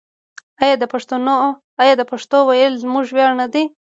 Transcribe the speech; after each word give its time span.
آیا 1.81 1.93
د 1.99 2.03
پښتو 2.11 2.37
ویل 2.47 2.73
زموږ 2.83 3.05
ویاړ 3.15 3.31
نه 3.41 3.47
دی؟ 3.53 3.63